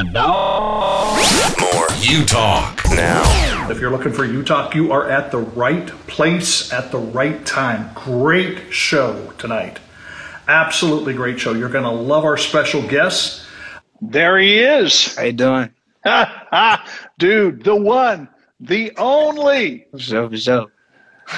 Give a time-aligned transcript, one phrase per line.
[0.00, 1.14] And now,
[1.60, 2.96] more Utalk.
[2.96, 7.44] Now, if you're looking for Utalk, you are at the right place at the right
[7.44, 7.90] time.
[7.94, 9.78] Great show tonight.
[10.48, 11.52] Absolutely great show.
[11.52, 13.44] You're going to love our special guest.
[14.00, 15.16] There he is.
[15.16, 15.70] How you doing?
[17.18, 19.86] Dude, the one, the only.
[19.98, 20.70] So, so.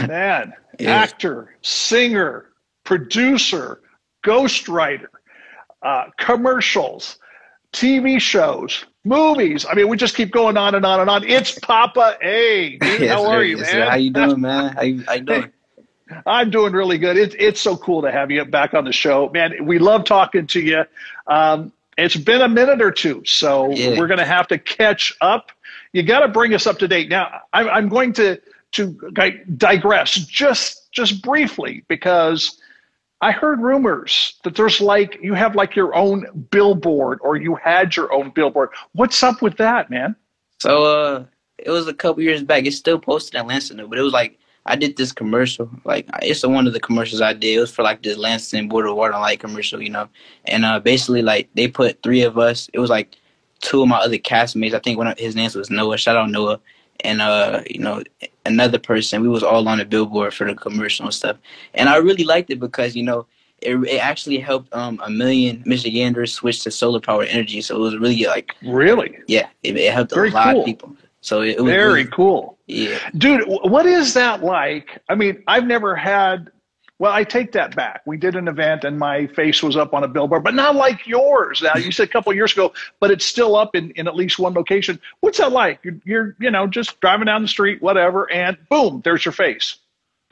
[0.07, 0.89] Man, yeah.
[0.89, 2.47] actor, singer,
[2.85, 3.81] producer,
[4.23, 5.09] ghostwriter,
[5.83, 7.19] uh, commercials,
[7.73, 9.65] TV shows, movies.
[9.69, 11.25] I mean, we just keep going on and on and on.
[11.25, 12.77] It's Papa A.
[12.79, 13.89] Dude, yes, how are you, yes, man?
[13.89, 14.73] How you doing, man?
[14.75, 15.43] How you, how you doing?
[15.43, 17.17] Hey, I'm doing really good.
[17.17, 19.65] It's it's so cool to have you back on the show, man.
[19.65, 20.85] We love talking to you.
[21.27, 23.99] Um, it's been a minute or two, so yeah.
[23.99, 25.53] we're going to have to catch up.
[25.93, 27.09] You got to bring us up to date.
[27.11, 28.41] Now, I'm, I'm going to
[28.73, 29.11] to
[29.57, 32.59] digress just just briefly because
[33.23, 37.95] I heard rumors that there's like you have like your own billboard or you had
[37.95, 38.71] your own billboard.
[38.95, 40.17] What's up with that, man?
[40.59, 41.25] So uh
[41.59, 42.67] it was a couple years back.
[42.67, 45.71] It's still posted at Lansing, but it was like I did this commercial.
[45.85, 47.57] Like it's one of the commercials I did.
[47.57, 50.09] It was for like this Lansing Board of Water Light commercial, you know.
[50.47, 52.69] And uh basically like they put three of us.
[52.73, 53.17] It was like
[53.61, 54.75] two of my other castmates.
[54.75, 55.97] I think one of his names was Noah.
[55.97, 56.59] Shout out Noah.
[57.03, 58.03] And uh, you know,
[58.47, 59.23] another person.
[59.23, 61.37] We was all on the billboard for the commercial and stuff.
[61.75, 63.27] And I really liked it because, you know,
[63.61, 67.61] it, it actually helped um, a million Michiganders switch to solar power energy.
[67.61, 70.61] So it was really like really, yeah, it, it helped Very a lot cool.
[70.61, 70.97] of people.
[71.21, 72.59] So it, it was very really, cool.
[72.67, 75.01] Yeah, dude, what is that like?
[75.09, 76.51] I mean, I've never had.
[76.99, 78.03] Well, I take that back.
[78.07, 81.07] We did an event and my face was up on a billboard, but not like
[81.07, 81.61] yours.
[81.61, 84.39] Now you said a couple years ago, but it's still up in, in at least
[84.39, 85.01] one location.
[85.21, 85.81] What's that like?
[85.83, 89.77] You're, you're you know just driving down the street, whatever, and boom, there's your face.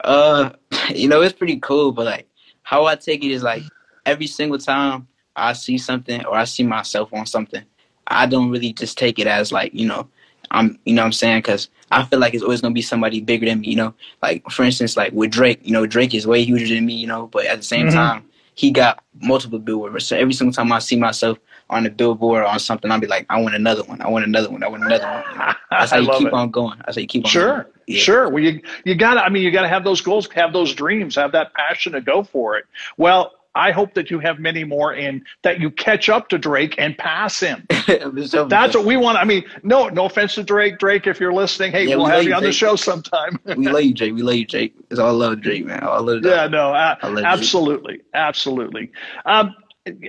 [0.03, 0.51] Uh,
[0.89, 2.27] you know it's pretty cool, but like
[2.63, 3.63] how I take it is like
[4.05, 7.63] every single time I see something or I see myself on something,
[8.07, 10.07] I don't really just take it as like, you know,
[10.51, 11.39] I'm, you know what I'm saying?
[11.39, 13.93] Because I feel like it's always going to be somebody bigger than me, you know?
[14.21, 17.07] Like, for instance, like with Drake, you know, Drake is way huger than me, you
[17.07, 17.95] know, but at the same mm-hmm.
[17.95, 20.05] time, he got multiple billboards.
[20.05, 21.39] So every single time I see myself
[21.69, 24.01] on a billboard or on something, I'll be like, I want another one.
[24.01, 24.61] I want another one.
[24.63, 25.23] I want another one.
[25.31, 25.53] You know?
[25.71, 26.33] That's how you keep it.
[26.33, 26.77] on going.
[26.79, 27.51] That's how you keep on sure.
[27.63, 27.65] going.
[27.87, 27.99] Yeah.
[27.99, 28.29] Sure.
[28.29, 30.73] Well, you, you got to, I mean, you got to have those goals, have those
[30.73, 32.65] dreams, have that passion to go for it.
[32.97, 36.75] Well, I hope that you have many more and that you catch up to Drake
[36.77, 37.65] and pass him.
[37.87, 39.17] That's what we want.
[39.17, 40.79] I mean, no, no offense to Drake.
[40.79, 43.39] Drake, if you're listening, hey, yeah, we'll we have you on the show sometime.
[43.45, 44.13] we love you, Jake.
[44.13, 44.73] We love you, Jake.
[44.89, 45.83] It's all love Drake, man.
[45.83, 48.91] All love Yeah, no, absolutely, absolutely.
[49.25, 49.55] Um,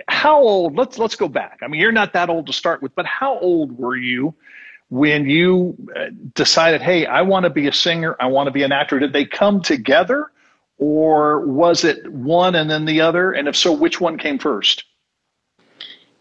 [0.09, 0.77] how old?
[0.77, 1.59] Let's let's go back.
[1.63, 4.35] I mean, you're not that old to start with, but how old were you
[4.91, 8.63] when you uh, decided, hey, I want to be a singer, I want to be
[8.63, 8.99] an actor?
[8.99, 10.31] Did they come together?
[10.83, 13.31] Or was it one and then the other?
[13.31, 14.83] And if so, which one came first?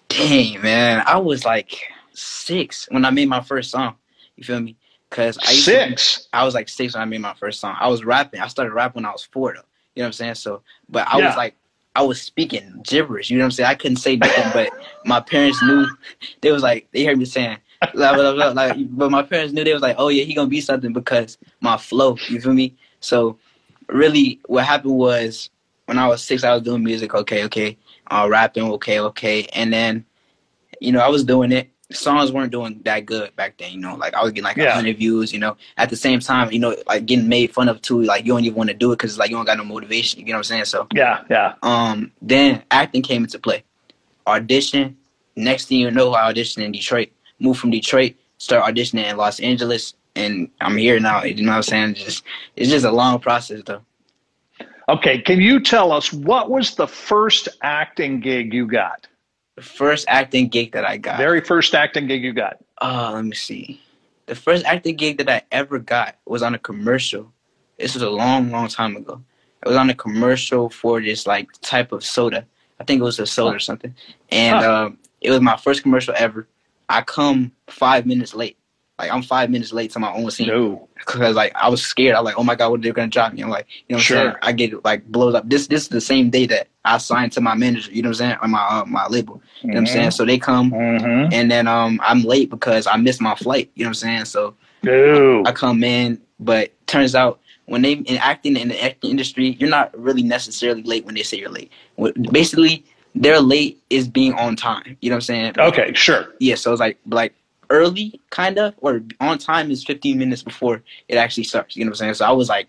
[0.08, 1.82] Dang, man, I was like
[2.14, 3.96] six when I made my first song.
[4.36, 4.78] You feel me?
[5.10, 6.26] Cause I six.
[6.26, 7.76] To, I was like six when I made my first song.
[7.80, 8.40] I was rapping.
[8.40, 9.62] I started rapping when I was four, though.
[9.96, 10.36] You know what I'm saying?
[10.36, 11.26] So, but I yeah.
[11.26, 11.56] was like,
[11.96, 13.32] I was speaking gibberish.
[13.32, 13.70] You know what I'm saying?
[13.70, 14.72] I couldn't say nothing, but
[15.06, 15.88] my parents knew.
[16.42, 17.58] They was like, they heard me saying,
[17.94, 20.48] blah, blah, blah, like, but my parents knew they was like, oh yeah, he gonna
[20.48, 22.16] be something because my flow.
[22.30, 22.76] You feel me?
[23.00, 23.40] So
[23.92, 25.50] really what happened was
[25.86, 27.14] when I was six, I was doing music.
[27.14, 27.78] Okay, okay,
[28.10, 28.64] uh, rapping.
[28.64, 30.06] Okay, okay, and then
[30.80, 31.70] you know I was doing it.
[31.92, 33.74] Songs weren't doing that good back then.
[33.74, 34.72] You know, like I was getting like a yeah.
[34.72, 35.34] hundred views.
[35.34, 38.02] You know, at the same time, you know, like getting made fun of too.
[38.04, 40.22] Like you don't even want to do it because like you don't got no motivation.
[40.22, 40.66] You know what I'm saying?
[40.66, 41.56] So yeah, yeah.
[41.62, 43.64] Um, then acting came into play.
[44.26, 44.98] Audition.
[45.36, 47.10] Next thing you know, I auditioned in Detroit.
[47.40, 51.24] Moved from Detroit, start auditioning in Los Angeles, and I'm here now.
[51.24, 51.94] You know what I'm saying?
[51.96, 52.24] Just
[52.56, 53.82] it's just a long process though.
[54.90, 59.08] Okay, can you tell us what was the first acting gig you got?
[59.56, 61.18] The first acting gig that I got.
[61.18, 62.58] Very first acting gig you got.
[62.82, 63.82] Uh, let me see.
[64.26, 67.32] The first acting gig that I ever got was on a commercial.
[67.78, 69.22] This was a long, long time ago.
[69.64, 72.46] It was on a commercial for this like type of soda.
[72.80, 73.94] I think it was a soda or something.
[74.30, 74.86] And huh.
[74.86, 76.48] um, it was my first commercial ever.
[76.90, 78.58] I come five minutes late.
[79.02, 80.48] Like I'm five minutes late to my own scene.
[80.48, 80.88] No.
[81.06, 82.16] Cause like I was scared.
[82.16, 83.42] I was like, oh my god, what are they're gonna drop me?
[83.42, 84.18] I'm like, you know, what sure.
[84.18, 84.36] I'm saying?
[84.44, 85.50] I get like blows up.
[85.50, 87.92] This this is the same day that I signed to my manager.
[87.92, 88.38] You know what I'm saying?
[88.44, 89.42] On my uh, my label.
[89.62, 90.02] You know what I'm saying?
[90.10, 90.12] Mm-hmm.
[90.12, 91.34] So they come, mm-hmm.
[91.34, 93.72] and then um I'm late because I missed my flight.
[93.74, 94.26] You know what I'm saying?
[94.26, 95.44] So no.
[95.48, 99.70] I come in, but turns out when they in acting in the acting industry, you're
[99.70, 101.72] not really necessarily late when they say you're late.
[102.32, 104.98] Basically, they're late is being on time.
[105.02, 105.54] You know what I'm saying?
[105.58, 106.36] Okay, sure.
[106.40, 107.34] Yeah, so it's like like
[107.72, 111.76] early, kind of, or on time is 15 minutes before it actually starts.
[111.76, 112.14] You know what I'm saying?
[112.16, 112.68] So I was like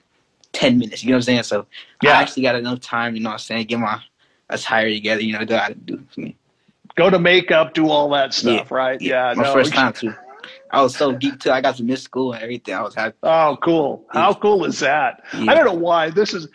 [0.53, 1.03] 10 minutes.
[1.03, 1.43] You know what I'm saying?
[1.43, 1.67] So
[2.03, 2.13] yeah.
[2.13, 3.15] I actually got enough time.
[3.15, 3.67] You know what I'm saying?
[3.67, 4.01] Get my
[4.49, 5.21] attire together.
[5.21, 6.37] You know, do I do for me.
[6.95, 8.77] go to makeup, do all that stuff, yeah.
[8.77, 9.01] right?
[9.01, 9.53] Yeah, yeah my no.
[9.53, 10.15] first time too.
[10.71, 11.51] I was so geeked too.
[11.51, 12.75] I got to miss school and everything.
[12.75, 13.17] I was happy.
[13.23, 14.07] Oh, cool!
[14.11, 15.23] How cool is that?
[15.33, 16.49] I don't know why this is.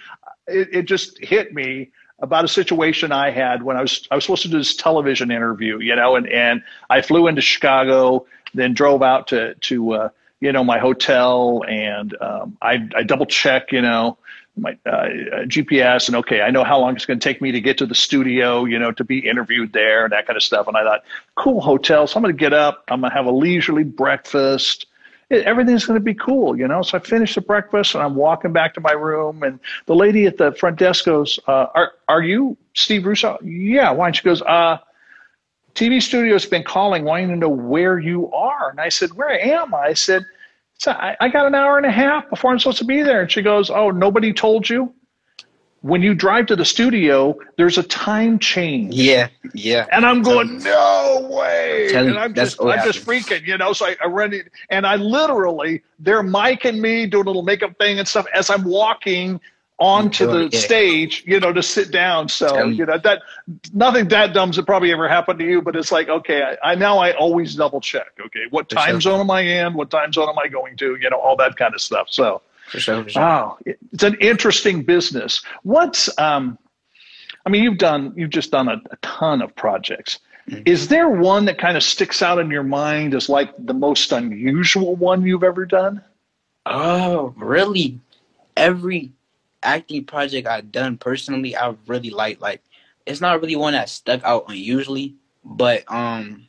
[0.48, 4.24] It, it just hit me about a situation I had when I was I was
[4.24, 8.26] supposed to do this television interview, you know, and and I flew into Chicago,
[8.58, 10.10] then drove out to to uh,
[10.40, 14.18] you know my hotel, and um, I I double check, you know,
[14.56, 15.08] my uh,
[15.46, 17.86] GPS, and okay, I know how long it's going to take me to get to
[17.86, 20.68] the studio, you know, to be interviewed there and that kind of stuff.
[20.68, 21.04] And I thought,
[21.36, 24.86] cool hotel, so I'm going to get up, I'm going to have a leisurely breakfast
[25.30, 26.82] everything's going to be cool, you know.
[26.82, 30.26] So I finish the breakfast and I'm walking back to my room, and the lady
[30.26, 33.92] at the front desk goes, uh, "Are are you Steve Russo?" Yeah.
[33.92, 34.08] Why?
[34.08, 34.78] And she goes, "Uh."
[35.78, 38.72] TV studio's been calling, wanting to know where you are.
[38.72, 39.88] And I said, Where am I?
[39.88, 40.26] I said,
[40.88, 43.22] I, I got an hour and a half before I'm supposed to be there.
[43.22, 44.94] And she goes, Oh, nobody told you?
[45.82, 48.96] when you drive to the studio, there's a time change.
[48.96, 49.86] Yeah, yeah.
[49.92, 51.94] And I'm going, no way.
[51.94, 53.74] and I'm just, I'm just freaking, you know.
[53.74, 57.78] So I, I run it, and I literally, they're micing me, doing a little makeup
[57.78, 59.40] thing and stuff as I'm walking
[59.80, 62.30] onto the stage, you know, to sit down.
[62.30, 63.22] So you know that
[63.74, 66.76] nothing that dumb's that probably ever happened to you, but it's like, okay, I, I
[66.76, 68.08] now I always double check.
[68.20, 69.74] Okay, what time zone am I in?
[69.74, 70.96] What time zone am I going to?
[70.96, 72.08] You know, all that kind of stuff.
[72.10, 73.22] So for sure, for sure.
[73.22, 75.44] Wow, it's an interesting business.
[75.64, 76.58] What's um,
[77.46, 80.20] I mean, you've done you've just done a, a ton of projects.
[80.50, 80.64] Mm-hmm.
[80.66, 84.12] Is there one that kind of sticks out in your mind as like the most
[84.12, 86.02] unusual one you've ever done?
[86.66, 88.00] Oh, really?
[88.56, 89.12] Every
[89.64, 92.42] acting project I've done personally, I really like.
[92.42, 92.62] Like,
[93.06, 96.48] it's not really one that stuck out unusually, but um,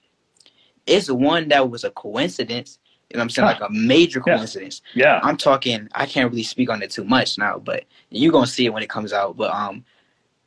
[0.87, 2.79] it's one that was a coincidence
[3.11, 3.47] you know what I'm saying?
[3.47, 4.83] Like a major coincidence.
[4.95, 5.15] Yeah.
[5.15, 5.21] yeah.
[5.23, 8.67] I'm talking I can't really speak on it too much now, but you're gonna see
[8.67, 9.37] it when it comes out.
[9.37, 9.85] But um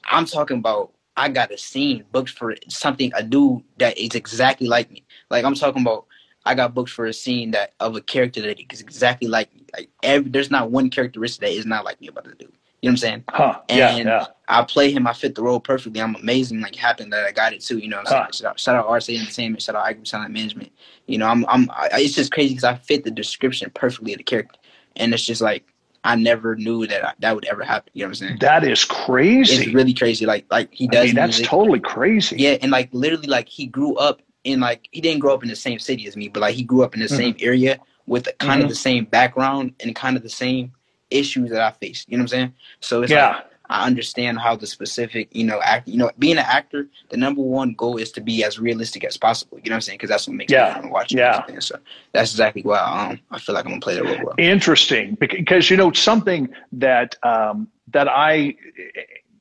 [0.06, 4.68] I'm talking about I got a scene booked for something a dude that is exactly
[4.68, 5.04] like me.
[5.32, 6.06] Like I'm talking about
[6.46, 9.66] I got books for a scene that of a character that is exactly like me.
[9.74, 12.52] Like every there's not one characteristic that is not like me about the dude.
[12.82, 13.24] You know what I'm saying?
[13.30, 13.62] Huh.
[13.70, 14.26] And yeah, yeah.
[14.48, 15.06] I play him.
[15.06, 16.02] I fit the role perfectly.
[16.02, 16.62] I'm amazing.
[16.62, 17.78] Like happened that I got it too.
[17.78, 18.24] You know what I'm huh.
[18.24, 18.32] saying?
[18.34, 19.62] Shout out, shout out Entertainment.
[19.62, 20.72] Shout out Icon Talent Management.
[21.06, 21.70] You know, I'm I'm.
[21.72, 24.60] I, it's just crazy because I fit the description perfectly of the character,
[24.96, 25.64] and it's just like
[26.04, 27.92] I never knew that I, that would ever happen.
[27.94, 28.38] You know what I'm saying?
[28.40, 29.64] That is crazy.
[29.64, 30.26] It's really crazy.
[30.26, 31.04] Like like he does.
[31.04, 32.38] I mean, that's totally crazy.
[32.40, 35.50] Yeah, and like literally, like he grew up in like he didn't grow up in
[35.50, 37.16] the same city as me, but like he grew up in the mm-hmm.
[37.16, 38.64] same area with kind mm-hmm.
[38.64, 40.74] of the same background and kind of the same
[41.10, 42.10] issues that I faced.
[42.10, 42.54] You know what I'm saying?
[42.80, 43.30] So it's yeah.
[43.30, 47.16] Like, I understand how the specific, you know, act, you know, being an actor, the
[47.16, 49.60] number one goal is to be as realistic as possible.
[49.60, 49.98] You know what I'm saying?
[49.98, 50.66] Because that's what makes yeah.
[50.66, 51.14] me want to watch.
[51.14, 51.60] Yeah.
[51.60, 51.78] So
[52.12, 54.36] that's exactly why um, I feel like I'm gonna play that role well.
[54.38, 58.56] Interesting, because you know something that um, that I,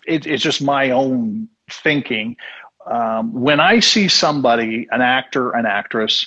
[0.07, 2.37] it, it's just my own thinking.
[2.91, 6.27] Um, when I see somebody, an actor, an actress,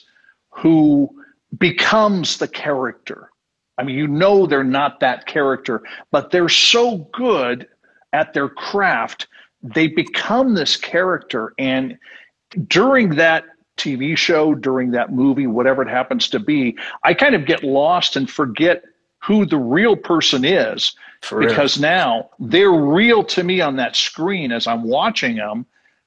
[0.49, 1.09] who
[1.57, 3.29] becomes the character.
[3.77, 7.67] I mean, you know they're not that character, but they're so good
[8.13, 9.27] at their craft,
[9.61, 11.53] they become this character.
[11.57, 11.97] And
[12.67, 13.45] during that
[13.77, 18.15] TV show, during that movie, whatever it happens to be, I kind of get lost
[18.15, 18.83] and forget
[19.19, 21.81] who the real person is For because real.
[21.89, 25.65] now they're real to me on that screen as I'm watching them.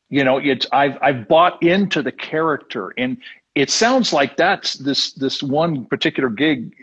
[0.08, 3.18] You know, it's I've I've bought into the character, and
[3.54, 6.74] it sounds like that's this this one particular gig.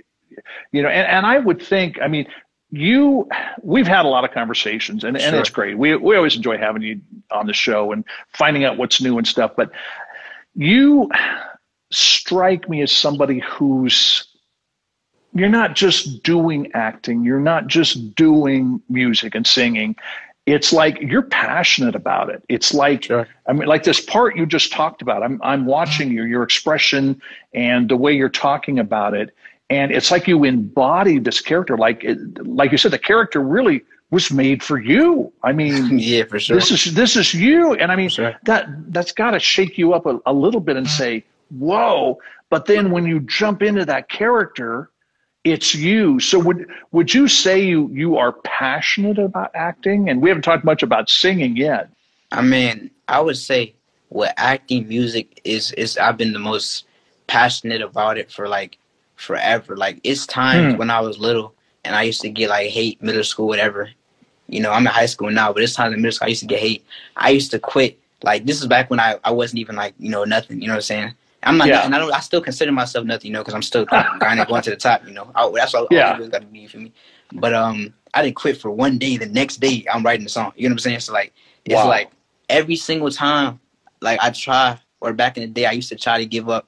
[0.72, 2.26] You know, and, and I would think, I mean,
[2.74, 3.30] you
[3.62, 5.28] we've had a lot of conversations and, sure.
[5.28, 7.00] and it's great we, we always enjoy having you
[7.30, 9.70] on the show and finding out what's new and stuff but
[10.56, 11.08] you
[11.92, 14.26] strike me as somebody who's
[15.36, 19.96] you're not just doing acting you're not just doing music and singing
[20.46, 22.44] it's like you're passionate about it.
[22.50, 23.28] It's like sure.
[23.48, 25.24] i mean like this part you just talked about.
[25.24, 27.22] I'm i'm watching you your expression
[27.54, 29.34] and the way you're talking about it.
[29.70, 31.78] And it's like you embody this character.
[31.78, 32.06] Like
[32.40, 35.32] like you said the character really was made for you.
[35.44, 36.58] I mean yeah for sure.
[36.58, 37.74] this is this is you.
[37.76, 38.36] And i mean sure.
[38.44, 41.24] that that's got to shake you up a, a little bit and say
[41.58, 42.20] whoa.
[42.50, 44.90] But then when you jump into that character
[45.44, 50.30] it's you so would would you say you you are passionate about acting and we
[50.30, 51.90] haven't talked much about singing yet
[52.32, 53.74] i mean i would say
[54.10, 56.86] what acting music is is i've been the most
[57.28, 58.78] passionate about it for like
[59.16, 59.76] forever.
[59.76, 60.78] Like it's times mm.
[60.78, 63.90] when I was little and I used to get like hate middle school, whatever.
[64.48, 66.42] You know, I'm in high school now, but it's times in middle school I used
[66.42, 66.86] to get hate.
[67.16, 68.00] I used to quit.
[68.22, 70.62] Like this is back when I, I wasn't even like you know nothing.
[70.62, 71.14] You know what I'm saying?
[71.46, 71.86] I'm not, yeah.
[71.86, 72.14] and I don't.
[72.14, 75.06] I still consider myself nothing, you know, because I'm still grinding, going to the top.
[75.06, 75.88] You know, I, that's all.
[75.92, 76.18] Yeah.
[76.20, 76.92] All got to be for me.
[77.34, 79.18] But um, I didn't quit for one day.
[79.18, 80.54] The next day, I'm writing the song.
[80.56, 81.00] You know what I'm saying?
[81.02, 81.34] So like,
[81.66, 81.88] it's wow.
[81.88, 82.12] like
[82.50, 83.60] every single time
[84.02, 86.68] like I try, or back in the day, I used to try to give up.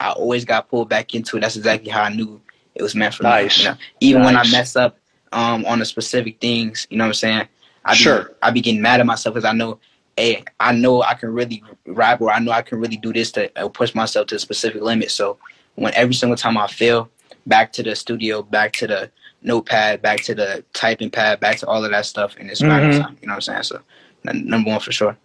[0.00, 1.40] I always got pulled back into it.
[1.40, 2.40] That's exactly how I knew
[2.74, 3.58] it was meant for nice.
[3.58, 3.64] me.
[3.64, 3.76] You know?
[4.00, 4.26] Even nice.
[4.26, 4.96] when I mess up
[5.32, 7.48] um, on the specific things, you know what I'm saying?
[7.84, 8.32] I be, sure.
[8.42, 9.78] I be getting mad at myself because I know,
[10.20, 13.32] hey, I know I can really rap or I know I can really do this
[13.32, 15.10] to uh, push myself to a specific limit.
[15.10, 15.38] So
[15.76, 17.08] when every single time I fail,
[17.46, 19.10] back to the studio, back to the
[19.42, 23.00] notepad, back to the typing pad, back to all of that stuff, and it's mm-hmm.
[23.00, 23.16] time.
[23.20, 23.62] You know what I'm saying?
[23.62, 23.80] So
[24.24, 25.16] number one for sure.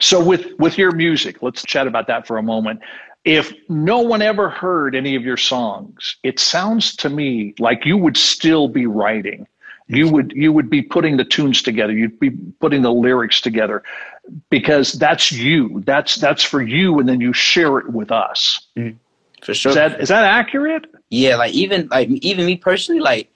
[0.00, 2.80] So with with your music, let's chat about that for a moment.
[3.24, 7.96] If no one ever heard any of your songs, it sounds to me like you
[7.96, 9.46] would still be writing.
[9.94, 11.92] You would you would be putting the tunes together.
[11.92, 13.82] You'd be putting the lyrics together
[14.50, 15.82] because that's you.
[15.84, 18.66] That's that's for you, and then you share it with us.
[18.76, 18.96] Mm-hmm.
[19.44, 19.70] For sure.
[19.70, 20.86] Is that is that accurate?
[21.10, 23.30] Yeah, like even like even me personally, like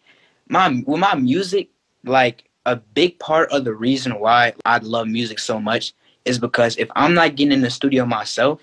[0.49, 1.69] my with my music,
[2.05, 5.95] like a big part of the reason why I love music so much
[6.25, 8.61] is because if I'm not getting in the studio myself,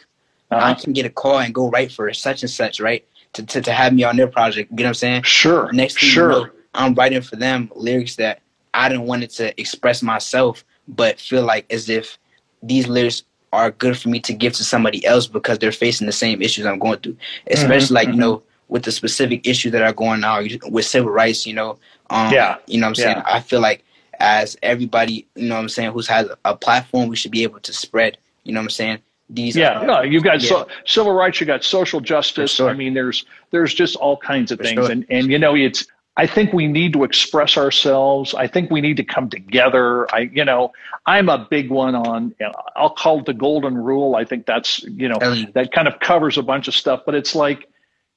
[0.51, 0.65] uh-huh.
[0.65, 3.05] I can get a call and go write for such and such, right?
[3.33, 4.69] To, to, to have me on their project.
[4.71, 5.23] You know what I'm saying?
[5.23, 5.71] Sure.
[5.71, 6.31] Next thing sure.
[6.31, 8.41] you know, I'm writing for them lyrics that
[8.73, 12.17] I didn't want it to express myself, but feel like as if
[12.61, 16.13] these lyrics are good for me to give to somebody else because they're facing the
[16.13, 17.17] same issues I'm going through.
[17.47, 18.15] Especially mm-hmm, like, mm-hmm.
[18.15, 21.77] you know, with the specific issues that are going on with civil rights, you know.
[22.09, 22.57] Um, yeah.
[22.65, 23.17] You know what I'm saying?
[23.17, 23.23] Yeah.
[23.25, 23.83] I feel like
[24.19, 27.59] as everybody, you know what I'm saying, who's has a platform, we should be able
[27.59, 28.99] to spread, you know what I'm saying?
[29.29, 30.49] These yeah, uh, no, you've got yeah.
[30.49, 32.51] so, civil rights, you got social justice.
[32.51, 32.69] Sure.
[32.69, 34.91] I mean, there's there's just all kinds of For things, sure.
[34.91, 35.87] and and you know, it's.
[36.15, 38.36] I think we need to express ourselves.
[38.36, 40.13] I think we need to come together.
[40.13, 40.72] I, you know,
[41.08, 42.36] I'm a big one on.
[42.39, 44.15] You know, I'll call it the golden rule.
[44.15, 45.17] I think that's you know
[45.53, 47.01] that kind of covers a bunch of stuff.
[47.05, 47.67] But it's like,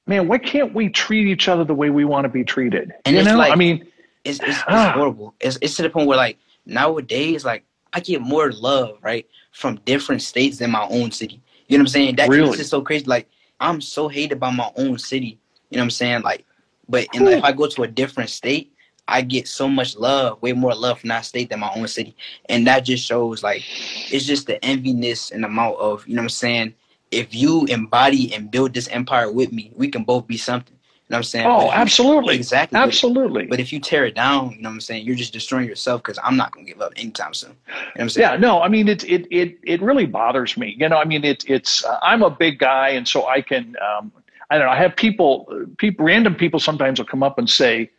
[0.05, 2.93] man, why can't we treat each other the way we want to be treated?
[3.05, 3.87] And you know, like, I mean,
[4.23, 4.91] it's it's, it's ah.
[4.93, 5.33] horrible.
[5.39, 6.37] It's it's to the point where like
[6.67, 7.63] nowadays, like
[7.93, 11.41] I get more love right from different states than my own city.
[11.67, 12.15] You know what I'm saying?
[12.17, 12.59] That really?
[12.59, 13.05] is so crazy.
[13.05, 13.27] Like
[13.59, 15.39] I'm so hated by my own city.
[15.71, 16.21] You know what I'm saying?
[16.21, 16.45] Like,
[16.89, 18.73] but and if I go to a different state,
[19.07, 22.15] I get so much love, way more love from that state than my own city,
[22.49, 23.63] and that just shows like
[24.11, 26.73] it's just the enviness and amount of you know what I'm saying.
[27.09, 30.73] If you embody and build this empire with me, we can both be something.
[30.73, 31.47] You know what I'm saying?
[31.47, 32.35] Oh, absolutely.
[32.35, 32.77] exactly.
[32.77, 33.43] Absolutely.
[33.43, 35.65] But, but, if you tear it down, you know what I'm saying, you're just destroying
[35.65, 37.51] yourself because I'm not gonna give up anytime soon.
[37.51, 38.29] You know what I'm saying?
[38.29, 40.75] Yeah, no, I mean it it it it really bothers me.
[40.77, 43.77] You know, I mean it it's uh, I'm a big guy and so I can
[43.81, 44.11] um
[44.49, 47.89] I don't know, I have people people random people sometimes will come up and say,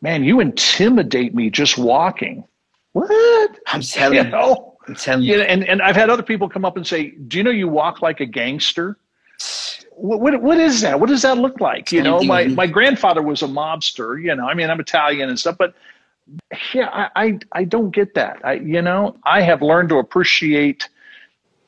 [0.00, 2.44] "Man, you intimidate me just walking."
[2.92, 3.58] What?
[3.66, 4.24] I'm telling you.
[4.24, 4.30] you.
[4.30, 4.76] Know?
[4.86, 5.38] I'm telling you.
[5.38, 7.68] Yeah, and and I've had other people come up and say, "Do you know you
[7.68, 8.98] walk like a gangster?"
[9.98, 10.98] what, what, what is that?
[10.98, 11.92] What does that look like?
[11.92, 15.38] You know, my, my grandfather was a mobster, you know, I mean, I'm Italian and
[15.38, 15.74] stuff, but
[16.72, 18.40] yeah, I, I, I don't get that.
[18.44, 20.88] I, you know, I have learned to appreciate,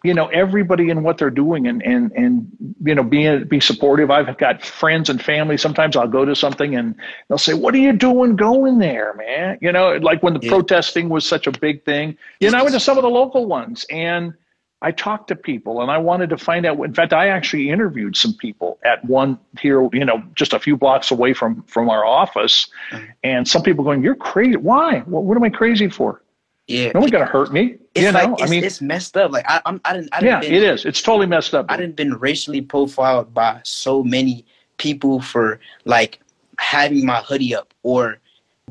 [0.02, 2.48] you know, everybody and what they're doing and, and, and,
[2.82, 4.10] you know, being, be supportive.
[4.10, 5.56] I've got friends and family.
[5.56, 6.94] Sometimes I'll go to something and
[7.28, 9.58] they'll say, what are you doing going there, man?
[9.60, 10.50] You know, like when the yeah.
[10.50, 13.46] protesting was such a big thing, you know, I went to some of the local
[13.46, 14.34] ones and,
[14.82, 16.80] I talked to people and I wanted to find out.
[16.82, 20.76] In fact, I actually interviewed some people at one here, you know, just a few
[20.76, 23.04] blocks away from from our office, mm-hmm.
[23.22, 24.56] and some people going, "You're crazy.
[24.56, 25.00] Why?
[25.00, 26.22] What, what am I crazy for?
[26.66, 27.76] Yeah, no one's gonna hurt me.
[27.94, 29.32] It's you like, know, I mean, it's messed up.
[29.32, 30.08] Like I, I'm, I didn't.
[30.12, 30.84] I didn't yeah, been, it is.
[30.84, 31.66] It's totally messed up.
[31.68, 34.44] I didn't been racially profiled by so many
[34.78, 36.20] people for like
[36.58, 38.18] having my hoodie up or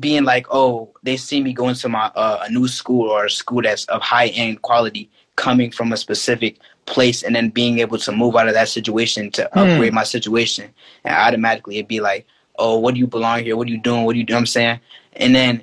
[0.00, 3.30] being like, oh, they see me going to my uh, a new school or a
[3.30, 7.98] school that's of high end quality coming from a specific place and then being able
[7.98, 9.58] to move out of that situation to hmm.
[9.58, 10.70] upgrade my situation
[11.04, 12.26] and automatically it'd be like
[12.58, 14.44] oh what do you belong here what are you doing what do you do i'm
[14.44, 14.78] saying
[15.14, 15.62] and then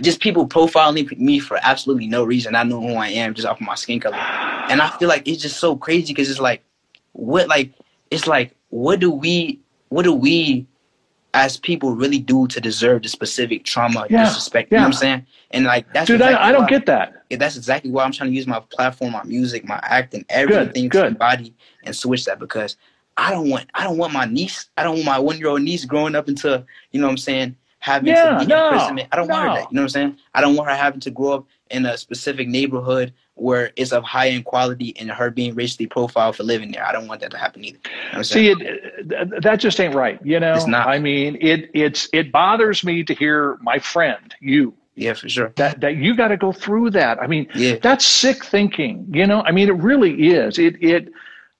[0.00, 3.60] just people profiling me for absolutely no reason i know who i am just off
[3.60, 6.62] of my skin color and i feel like it's just so crazy because it's like
[7.12, 7.72] what like
[8.10, 10.66] it's like what do we what do we
[11.34, 14.70] as people really do to deserve the specific trauma, yeah, disrespect.
[14.70, 14.78] Yeah.
[14.78, 15.26] You know what I'm saying?
[15.52, 17.24] And like that's dude, exactly I, I don't why, get that.
[17.30, 20.88] Yeah, that's exactly why I'm trying to use my platform, my music, my acting, everything
[20.88, 21.54] good, to embody
[21.84, 22.76] and switch that because
[23.16, 25.62] I don't want I don't want my niece, I don't want my one year old
[25.62, 28.74] niece growing up into, you know what I'm saying, having yeah, to be no, in
[28.74, 29.08] imprisonment.
[29.10, 29.34] I don't no.
[29.34, 29.70] want her that.
[29.70, 30.18] You know what I'm saying?
[30.34, 34.04] I don't want her having to grow up in a specific neighborhood where it's of
[34.04, 36.84] high end quality and her being racially profiled for living there.
[36.84, 37.78] I don't want that to happen either.
[38.12, 40.20] You know See, it, that just ain't right.
[40.24, 40.86] You know, it's not.
[40.88, 44.74] I mean, it it's it bothers me to hear my friend you.
[44.94, 45.52] Yeah, for sure.
[45.56, 47.22] That that you got to go through that.
[47.22, 47.76] I mean, yeah.
[47.80, 49.06] that's sick thinking.
[49.10, 50.58] You know, I mean, it really is.
[50.58, 51.08] It it.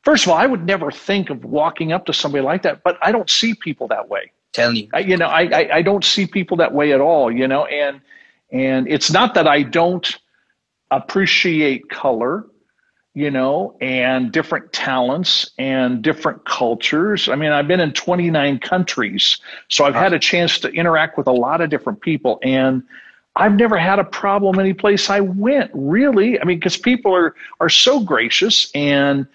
[0.02, 2.98] First of all, I would never think of walking up to somebody like that, but
[3.02, 4.32] I don't see people that way.
[4.52, 7.30] Telling you, I, you know, I, I I don't see people that way at all.
[7.30, 8.00] You know, and
[8.52, 10.08] and it's not that I don't
[10.90, 12.46] appreciate color.
[13.14, 17.28] you know, and different talents and different cultures.
[17.28, 19.38] I mean, I've been in 29 countries,
[19.68, 22.38] so I've had a chance to interact with a lot of different people.
[22.42, 22.84] And
[23.36, 26.40] I've never had a problem any place I went, really.
[26.40, 29.26] I mean, because people are are so gracious and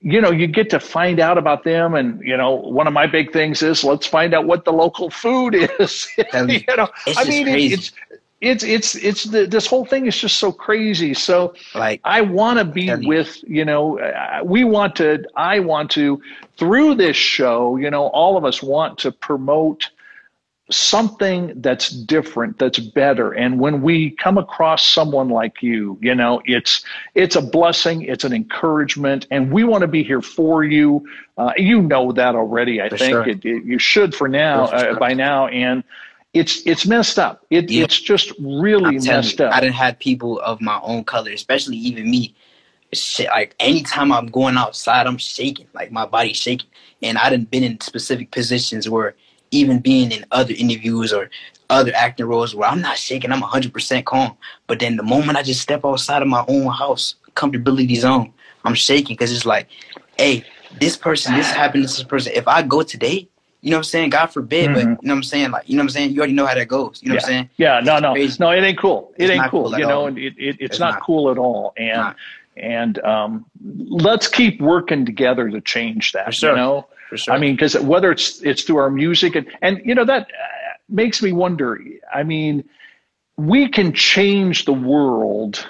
[0.00, 1.94] you know, you get to find out about them.
[1.94, 5.10] And, you know, one of my big things is let's find out what the local
[5.10, 6.08] food is.
[6.16, 7.92] you know, I mean, it's,
[8.40, 12.56] it's it's it's the, this whole thing is just so crazy so like i want
[12.56, 16.22] to be with you know uh, we want to i want to
[16.56, 19.90] through this show you know all of us want to promote
[20.70, 26.42] something that's different that's better and when we come across someone like you you know
[26.44, 26.84] it's
[27.14, 31.02] it's a blessing it's an encouragement and we want to be here for you
[31.38, 33.26] uh, you know that already i for think sure.
[33.26, 35.82] it, it, you should for now uh, by now and
[36.34, 37.44] it's it's messed up.
[37.50, 37.84] It, yeah.
[37.84, 39.54] It's just really messed you, up.
[39.54, 42.34] I didn't have people of my own color, especially even me.
[42.92, 46.68] Shit, like anytime I'm going outside, I'm shaking, like my body's shaking.
[47.02, 49.14] And I didn't been in specific positions where
[49.50, 51.30] even being in other interviews or
[51.70, 54.36] other acting roles where I'm not shaking, I'm 100% calm.
[54.66, 58.32] But then the moment I just step outside of my own house, comfortability zone,
[58.64, 59.68] I'm shaking because it's like,
[60.18, 60.44] hey,
[60.80, 62.32] this person, this happened to this person.
[62.34, 63.28] If I go today,
[63.60, 64.10] you know what I'm saying?
[64.10, 64.74] God forbid, mm-hmm.
[64.74, 65.50] but you know what I'm saying?
[65.50, 66.10] Like, you know what I'm saying?
[66.12, 67.00] You already know how that goes.
[67.02, 67.18] You know yeah.
[67.18, 67.50] what I'm saying?
[67.56, 68.14] Yeah, no, no.
[68.14, 69.12] No, it ain't cool.
[69.16, 69.70] It it's ain't cool.
[69.70, 71.72] cool you know, and it, it, it's, it's not, not, cool at all.
[71.76, 72.14] And
[72.56, 76.34] and um, let's keep working together to change that.
[76.34, 76.50] Sure.
[76.50, 76.86] You know?
[77.14, 77.34] Sure.
[77.34, 80.74] I mean, because whether it's it's through our music and and you know that uh,
[80.88, 81.80] makes me wonder.
[82.12, 82.64] I mean,
[83.36, 85.66] we can change the world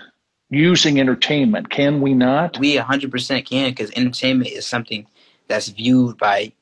[0.51, 2.59] using entertainment, can we not?
[2.59, 5.07] We 100% can because entertainment is something
[5.47, 6.53] that's viewed by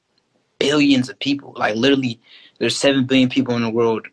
[0.59, 1.55] billions of people.
[1.57, 2.21] Like literally,
[2.59, 4.07] there's seven billion people in the world.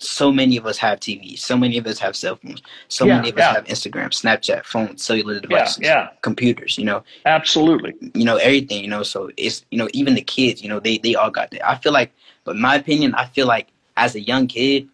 [0.00, 1.40] So many of us have TVs.
[1.40, 2.62] So many of us have cell phones.
[2.88, 3.50] So yeah, many of yeah.
[3.50, 6.08] us have Instagram, Snapchat, phones, cellular devices, yeah, yeah.
[6.22, 6.78] computers.
[6.78, 7.94] You know, absolutely.
[8.14, 8.82] You know everything.
[8.82, 10.62] You know, so it's you know even the kids.
[10.62, 11.68] You know, they they all got that.
[11.68, 12.12] I feel like,
[12.44, 14.88] but my opinion, I feel like as a young kid,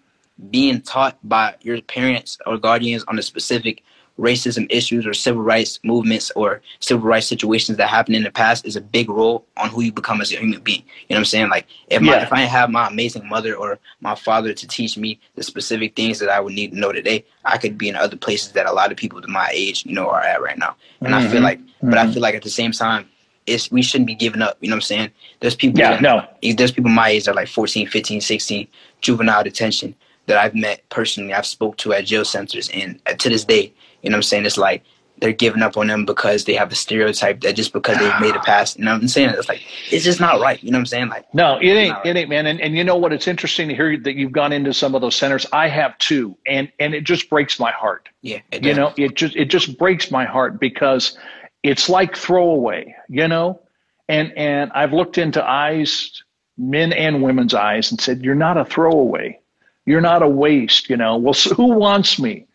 [0.51, 3.83] being taught by your parents or guardians on a specific
[4.18, 8.64] racism issues or civil rights movements or civil rights situations that happened in the past
[8.64, 10.83] is a big role on who you become as a human being.
[11.09, 11.50] You know what I'm saying?
[11.50, 15.18] Like if my, if I have my amazing mother or my father to teach me
[15.35, 18.16] the specific things that I would need to know today, I could be in other
[18.16, 20.77] places that a lot of people to my age, you know, are at right now.
[21.00, 21.14] And mm-hmm.
[21.14, 21.44] I feel mm-hmm.
[21.44, 21.90] like, mm-hmm.
[21.90, 23.09] but I feel like at the same time,
[23.46, 24.57] it's we shouldn't be giving up.
[24.61, 25.11] You know what I'm saying?
[25.40, 25.79] There's people.
[25.79, 26.27] Yeah, that, no.
[26.55, 28.68] There's people my age that are like 14, 15, 16,
[29.00, 29.94] juvenile detention
[30.27, 31.35] that I've met personally.
[31.35, 33.72] I've spoke to at jail centers, and to this day,
[34.05, 34.47] you know what I'm saying?
[34.47, 34.85] It's like
[35.19, 38.35] they're giving up on them because they have a stereotype that just because they've made
[38.35, 38.77] a pass.
[38.77, 39.31] You know what I'm saying?
[39.31, 40.62] It's like it's just not right.
[40.62, 41.09] You know what I'm saying?
[41.09, 41.95] Like no, it ain't.
[41.95, 42.07] Right.
[42.07, 42.47] It ain't, man.
[42.47, 43.12] And and you know what?
[43.12, 45.47] It's interesting to hear that you've gone into some of those centers.
[45.53, 48.09] I have too, and and it just breaks my heart.
[48.23, 51.17] Yeah, you know, it just it just breaks my heart because
[51.62, 52.95] it's like throwaway.
[53.09, 53.61] You know,
[54.09, 56.23] and and I've looked into eyes,
[56.59, 59.38] men and women's eyes, and said, "You're not a throwaway.
[59.87, 62.47] You're not a waste." You know, well, so who wants me?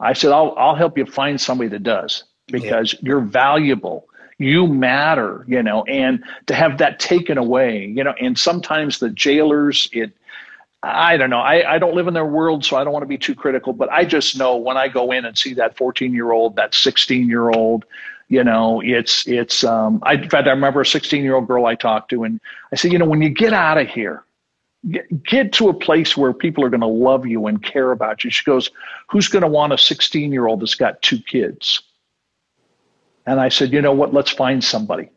[0.00, 3.00] I said, I'll, I'll help you find somebody that does because yeah.
[3.02, 4.06] you're valuable.
[4.38, 9.10] You matter, you know, and to have that taken away, you know, and sometimes the
[9.10, 10.12] jailers, it,
[10.82, 11.38] I don't know.
[11.38, 13.72] I, I don't live in their world, so I don't want to be too critical,
[13.72, 16.74] but I just know when I go in and see that 14 year old, that
[16.74, 17.84] 16 year old,
[18.28, 21.66] you know, it's, it's, um, I, in fact, I remember a 16 year old girl
[21.66, 22.40] I talked to and
[22.72, 24.24] I said, you know, when you get out of here,
[24.90, 28.24] get, get to a place where people are going to love you and care about
[28.24, 28.30] you.
[28.30, 28.70] She goes,
[29.08, 31.82] Who's going to want a 16 year old that's got two kids?
[33.26, 34.12] And I said, You know what?
[34.12, 35.10] Let's find somebody.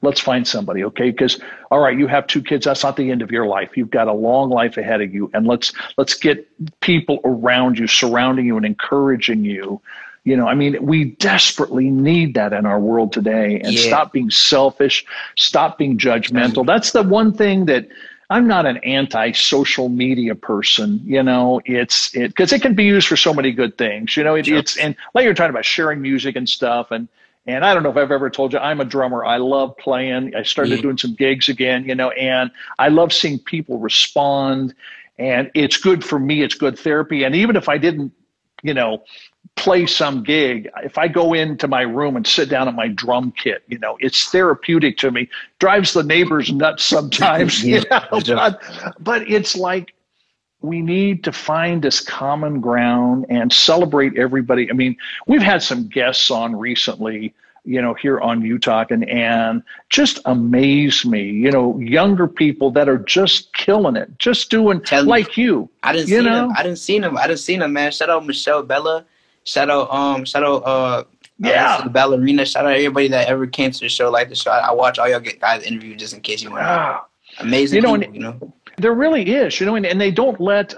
[0.00, 1.10] Let's find somebody, okay?
[1.10, 1.40] Because
[1.72, 2.64] all right, you have two kids.
[2.64, 3.76] That's not the end of your life.
[3.76, 6.48] You've got a long life ahead of you, and let's let's get
[6.80, 9.80] people around you, surrounding you, and encouraging you.
[10.22, 13.60] You know, I mean, we desperately need that in our world today.
[13.60, 13.86] And yeah.
[13.86, 15.04] stop being selfish.
[15.36, 16.58] Stop being judgmental.
[16.58, 16.66] Mm-hmm.
[16.66, 17.88] That's the one thing that
[18.30, 21.00] I'm not an anti-social media person.
[21.04, 24.16] You know, it's it because it can be used for so many good things.
[24.16, 27.08] You know, it, it's and like you're talking about sharing music and stuff, and
[27.46, 29.24] and I don't know if I've ever told you I'm a drummer.
[29.24, 30.34] I love playing.
[30.34, 30.82] I started yeah.
[30.82, 31.84] doing some gigs again.
[31.86, 34.74] You know, and I love seeing people respond.
[35.18, 36.42] And it's good for me.
[36.42, 37.24] It's good therapy.
[37.24, 38.12] And even if I didn't,
[38.62, 39.02] you know,
[39.58, 43.32] play some gig, if I go into my room and sit down at my drum
[43.32, 45.28] kit, you know, it's therapeutic to me.
[45.58, 48.62] Drives the neighbors nuts sometimes, yeah, you know, but,
[49.00, 49.94] but it's like
[50.60, 54.70] we need to find this common ground and celebrate everybody.
[54.70, 59.62] I mean, we've had some guests on recently, you know, here on Utalk and, and
[59.90, 65.04] just amaze me, you know, younger people that are just killing it, just doing Tell
[65.04, 65.68] like me, you.
[65.82, 66.34] I didn't you see know?
[66.48, 66.52] them.
[66.56, 67.16] I didn't see them.
[67.16, 67.90] I didn't see them, man.
[67.90, 69.04] Shout out Michelle Bella
[69.48, 71.04] Shout out, um, shout out, uh,
[71.38, 72.44] Yeah, the ballerina.
[72.44, 74.50] Shout out everybody that ever came to the show, like the show.
[74.50, 76.64] I watch all y'all get guys interview just in case you want.
[76.64, 77.06] Wow.
[77.38, 78.52] Amazing, you know, people, and, you know.
[78.76, 80.74] There really is, you know, and, and they don't let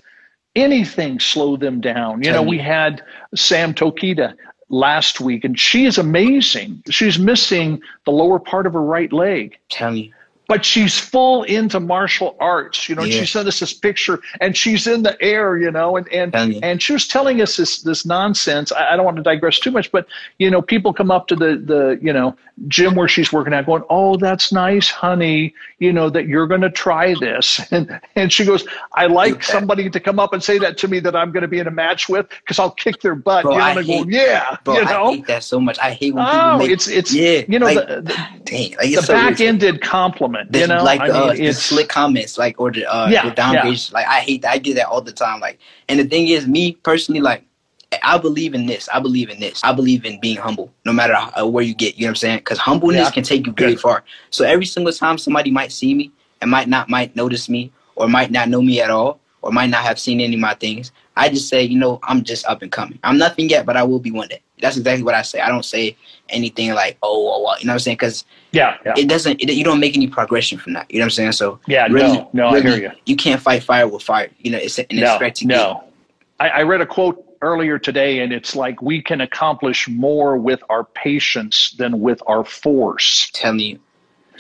[0.55, 2.19] anything slow them down.
[2.23, 2.59] You Tell know, me.
[2.59, 3.03] we had
[3.35, 4.35] Sam Tokita
[4.69, 6.83] last week, and she is amazing.
[6.91, 9.59] She's missing the lower part of her right leg.
[9.69, 10.13] Tell me
[10.51, 13.05] but she's full into martial arts, you know.
[13.05, 13.21] Yeah.
[13.21, 16.83] She sent us this picture, and she's in the air, you know, and and and
[16.83, 18.73] she was telling us this this nonsense.
[18.73, 20.09] I, I, don't want to digress too much, but
[20.39, 22.37] you know, people come up to the the you know
[22.67, 25.55] gym where she's working out, going, "Oh, that's nice, honey.
[25.79, 29.89] You know that you're going to try this," and and she goes, "I like somebody
[29.89, 31.71] to come up and say that to me that I'm going to be in a
[31.71, 34.75] match with because I'll kick their butt." Bro, you know, I hate, go, yeah, bro,
[34.75, 35.07] you know?
[35.07, 35.79] I hate that so much.
[35.79, 38.71] I hate when oh, people make, it's it's yeah, you know like, the, the, dang,
[38.73, 40.40] like the so back ended compliment.
[40.49, 43.09] The, you know, like I the, mean, uh, the slick comments, like or the uh,
[43.09, 43.91] yeah, the downgrades.
[43.91, 43.99] Yeah.
[43.99, 44.53] Like I hate that.
[44.53, 45.41] I get that all the time.
[45.41, 47.45] Like, and the thing is, me personally, like
[48.03, 48.89] I believe in this.
[48.93, 49.61] I believe in this.
[49.65, 51.97] I believe in being humble, no matter how, where you get.
[51.97, 52.39] You know what I'm saying?
[52.39, 53.11] Because humbleness yeah.
[53.11, 54.05] can take you very far.
[54.31, 58.09] So every single time somebody might see me and might not might notice me or
[58.09, 60.93] might not know me at all or might not have seen any of my things,
[61.17, 62.99] I just say, you know, I'm just up and coming.
[63.03, 65.41] I'm nothing yet, but I will be one day that's exactly what I say.
[65.41, 65.97] I don't say
[66.29, 67.97] anything like, oh, oh, oh you know what I'm saying?
[67.97, 70.91] Because yeah, yeah, it doesn't, it, you don't make any progression from that.
[70.91, 71.33] You know what I'm saying?
[71.33, 72.91] So yeah, really, no, no, really, I hear you.
[73.07, 74.31] You can't fight fire with fire.
[74.39, 75.19] You know, it's an no,
[75.57, 75.85] No,
[76.39, 80.63] I, I read a quote earlier today, and it's like we can accomplish more with
[80.69, 83.31] our patience than with our force.
[83.33, 83.79] Tell you.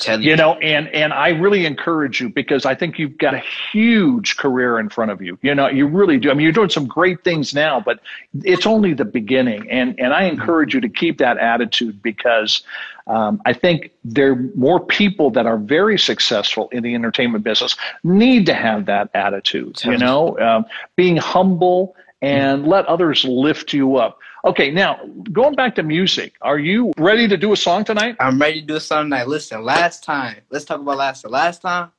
[0.00, 3.42] 10 you know and and i really encourage you because i think you've got a
[3.72, 5.38] huge career in front of you.
[5.42, 6.30] You know you really do.
[6.30, 8.00] I mean you're doing some great things now but
[8.42, 9.70] it's only the beginning.
[9.70, 12.62] And and i encourage you to keep that attitude because
[13.06, 17.76] um, I think there are more people that are very successful in the entertainment business
[18.04, 23.96] need to have that attitude, you know, um, being humble and let others lift you
[23.96, 24.20] up.
[24.44, 24.98] Okay, now
[25.32, 28.16] going back to music, are you ready to do a song tonight?
[28.20, 29.28] I'm ready to do a song tonight.
[29.28, 31.30] Listen, last time, let's talk about last time.
[31.30, 31.90] Last time,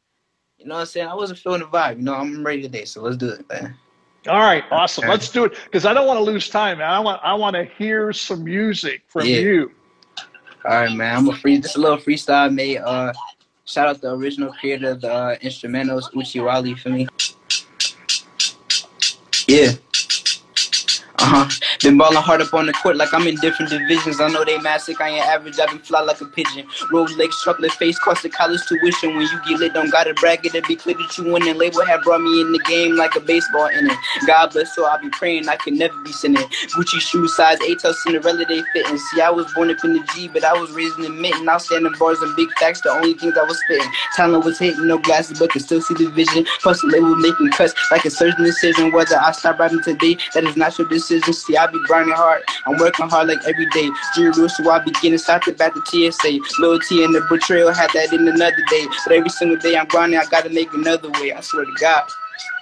[0.58, 1.08] you know what I'm saying?
[1.08, 1.98] I wasn't feeling the vibe.
[1.98, 3.76] You know, I'm ready today, so let's do it, man.
[4.28, 5.08] All right, awesome.
[5.08, 6.90] Let's do it because I don't want to lose time, man.
[6.90, 9.38] I want I want to hear some music from yeah.
[9.38, 9.72] you.
[10.66, 11.18] All right, man.
[11.18, 12.78] I'm a free just a little freestyle made.
[12.78, 13.14] Uh,
[13.66, 17.08] shout out the original creator of the uh, instrumentals, Uchi Wally, for me.
[19.48, 19.74] Yeah.
[21.22, 21.50] Uh huh.
[21.84, 24.22] Been balling hard up on the court like I'm in different divisions.
[24.22, 26.68] I know they massive, I ain't average, I been fly like a pigeon.
[26.92, 29.16] Rose legs, chocolate face, cost the college tuition.
[29.16, 31.58] When you get lit, don't gotta brag it, it be clear that you winning.
[31.58, 33.96] Label have brought me in the game like a baseball inning.
[34.28, 36.44] God bless, so I'll be praying I can never be sinning.
[36.76, 38.98] Gucci shoes, size 8 till Cinderella, they fitting.
[38.98, 41.48] See, I was born up in the G, but I was raised in the mitten.
[41.50, 43.92] Outstanding bars and big facts, the only things I was spitting.
[44.16, 46.48] Talent was hitting, no glasses, but could still see the vision.
[46.62, 48.92] Plus, the label making cuts like a surgeon decision.
[48.92, 51.44] Whether I stop rapping today, that is not your decision decisions.
[51.44, 52.44] See, I be grinding hard.
[52.66, 53.90] I'm working hard like every day.
[54.16, 56.22] So I be getting started back to TSA.
[56.22, 58.86] T and the betrayal, had that in another day.
[59.06, 61.34] But every single day I'm grinding, I gotta make another way.
[61.34, 62.04] I swear to God.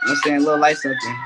[0.03, 1.17] I'm saying a little light something.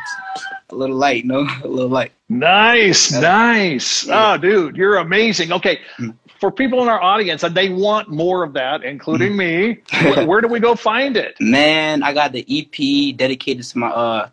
[0.69, 1.47] A little light, no?
[1.63, 2.11] A little light.
[2.29, 4.07] Nice, nice.
[4.07, 4.33] Yeah.
[4.33, 5.51] Oh, dude, you're amazing.
[5.51, 5.79] Okay.
[5.99, 6.15] Mm.
[6.39, 9.37] For people in our audience, and they want more of that, including mm.
[9.37, 11.35] me, where, where do we go find it?
[11.39, 14.29] Man, I got the EP dedicated to my uh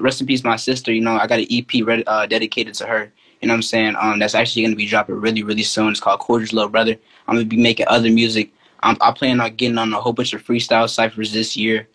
[0.00, 0.92] rest in peace, my sister.
[0.92, 3.12] You know, I got an EP read, uh, dedicated to her.
[3.40, 3.94] You know what I'm saying?
[3.98, 5.90] Um, that's actually gonna be dropping really, really soon.
[5.90, 6.96] It's called Quarters Little Brother.
[7.26, 8.52] I'm gonna be making other music.
[8.82, 11.88] I'm, I plan on getting on a whole bunch of freestyle ciphers this year.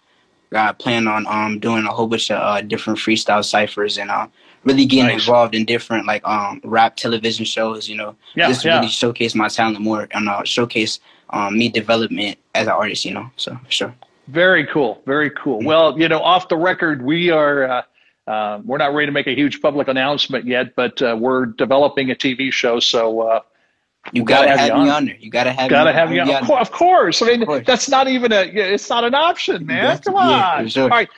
[0.55, 4.27] I plan on um doing a whole bunch of uh, different freestyle ciphers and uh,
[4.63, 5.21] really getting nice.
[5.21, 7.89] involved in different like um rap television shows.
[7.89, 8.75] You know, yeah, just yeah.
[8.75, 10.99] really showcase my talent more and uh, showcase
[11.31, 13.03] um, me development as an artist.
[13.03, 13.93] You know, so sure.
[14.27, 15.01] Very cool.
[15.05, 15.63] Very cool.
[15.63, 17.63] Well, you know, off the record, we are.
[17.63, 17.81] Uh,
[18.25, 22.09] uh, we're not ready to make a huge public announcement yet, but uh, we're developing
[22.09, 22.79] a TV show.
[22.79, 23.39] So uh,
[24.11, 25.05] you gotta have, have me on.
[25.05, 25.17] there.
[25.17, 25.69] You gotta have.
[25.69, 26.43] Gotta me, have you on.
[26.43, 27.21] Of, of course.
[27.21, 28.43] I mean, that's not even a.
[28.43, 29.97] It's not an option, man.
[29.99, 30.29] Come on.
[30.29, 30.83] Yeah, sure.
[30.83, 31.09] All right.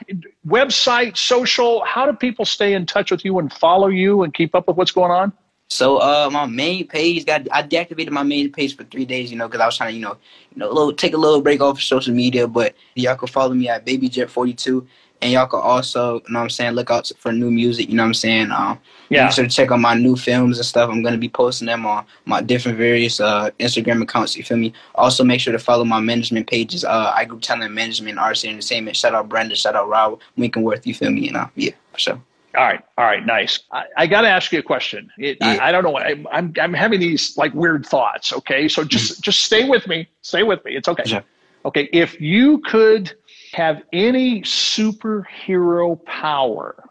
[0.48, 1.84] Website, social.
[1.84, 4.78] How do people stay in touch with you and follow you and keep up with
[4.78, 5.32] what's going on?
[5.70, 9.38] So uh, my main page got I deactivated my main page for three days, you
[9.38, 10.18] know, because I was trying to, you know,
[10.54, 12.48] you know, little take a little break off of social media.
[12.48, 14.86] But y'all can follow me at BabyJet42,
[15.22, 17.90] and y'all can also, you know, what I'm saying, look out for new music.
[17.90, 19.26] You know, what I'm saying, um, yeah.
[19.26, 20.90] Make sure to check out my new films and stuff.
[20.90, 24.36] I'm gonna be posting them on my different various uh Instagram accounts.
[24.36, 24.74] You feel me?
[24.96, 26.84] Also, make sure to follow my management pages.
[26.84, 28.98] Uh, I Group Talent Management, RC Entertainment.
[28.98, 29.56] Shout out Brandon.
[29.56, 30.86] Shout out Rob Winkenworth.
[30.86, 31.22] You feel me?
[31.22, 32.22] You know, yeah, for sure.
[32.56, 33.60] All right, all right, nice.
[33.72, 35.10] I, I got to ask you a question.
[35.18, 35.58] It, yeah.
[35.62, 35.96] I, I, don't know.
[35.96, 38.34] I, am I'm, I'm having these like weird thoughts.
[38.34, 39.22] Okay, so just mm-hmm.
[39.22, 40.08] just stay with me.
[40.22, 40.76] Stay with me.
[40.76, 41.04] It's okay.
[41.06, 41.24] Sure.
[41.66, 43.14] Okay, if you could
[43.54, 46.90] have any superhero power,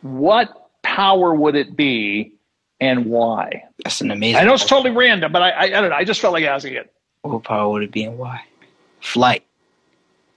[0.00, 2.34] what power would it be,
[2.80, 3.64] and why?
[3.84, 4.40] That's an amazing.
[4.40, 5.96] I know it's totally random, but I, I, I don't know.
[5.96, 6.92] I just felt like asking it.
[7.22, 8.42] What power would it be and why?
[9.00, 9.44] Flight.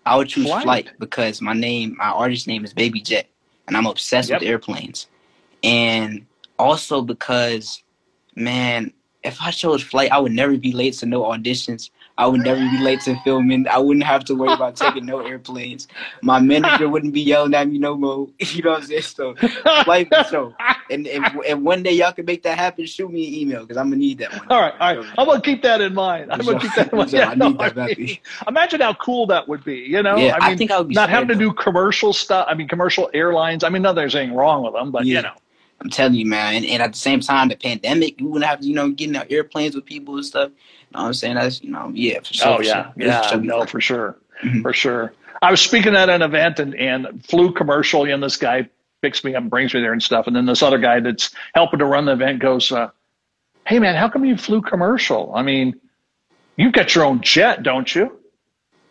[0.05, 3.27] I would choose flight, flight because my name, my artist name is Baby Jet,
[3.67, 4.41] and I'm obsessed yep.
[4.41, 5.07] with airplanes.
[5.63, 6.25] And
[6.59, 7.83] also because,
[8.35, 11.89] man, if I chose flight, I would never be late to no auditions.
[12.17, 13.67] I would never be late to filming.
[13.67, 15.87] I wouldn't have to worry about taking no airplanes.
[16.21, 18.27] My manager wouldn't be yelling at me no more.
[18.55, 19.01] You know what I'm saying?
[19.01, 19.35] So,
[19.85, 20.53] like, so,
[20.89, 22.85] and, and, and one day y'all can make that happen.
[22.85, 24.47] Shoot me an email because I'm gonna need that one.
[24.49, 25.13] All right, all right.
[25.17, 26.31] I'm gonna keep that in mind.
[26.31, 27.11] I'm gonna keep that in mind.
[27.11, 29.79] Yeah, I need that I mean, imagine how cool that would be.
[29.79, 30.15] You know?
[30.15, 32.45] Yeah, I, mean, I think I would be not having to do commercial stuff.
[32.49, 33.65] I mean, commercial airlines.
[33.65, 35.17] I mean, no, there's anything wrong with them, but yeah.
[35.17, 35.33] you know.
[35.81, 36.55] I'm telling you, man.
[36.55, 39.15] And, and, at the same time, the pandemic, you wouldn't have to, you know, getting
[39.15, 40.49] in airplanes with people and stuff.
[40.49, 40.55] You
[40.93, 41.35] know what I'm saying?
[41.35, 42.47] That's, you know, yeah, for sure.
[42.47, 42.83] Oh, yeah.
[42.83, 42.93] Sure.
[42.97, 43.29] Yeah.
[43.29, 44.17] For no, for sure.
[44.43, 44.61] Mm-hmm.
[44.61, 45.13] For sure.
[45.41, 48.69] I was speaking at an event and, and flew commercial, and this guy
[49.01, 50.27] picks me up and brings me there and stuff.
[50.27, 52.89] And then this other guy that's helping to run the event goes, uh,
[53.67, 55.33] Hey, man, how come you flew commercial?
[55.35, 55.79] I mean,
[56.55, 58.17] you've got your own jet, don't you?